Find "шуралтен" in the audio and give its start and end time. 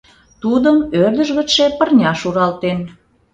2.21-2.79